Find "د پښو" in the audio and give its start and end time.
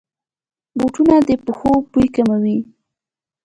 1.27-1.71